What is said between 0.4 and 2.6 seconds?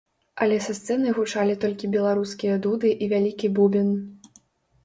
Але са сцэны гучалі толькі беларускія